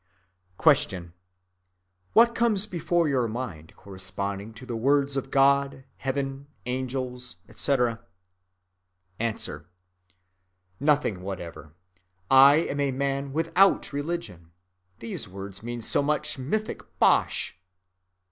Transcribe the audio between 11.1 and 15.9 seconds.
whatever. I am a man without a religion. These words mean